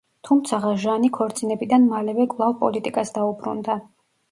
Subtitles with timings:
[0.27, 3.81] თუმცაღა ჟანი ქორწინებიდან მალევე კვლავ პოლიტიკას დაუბრუნდა.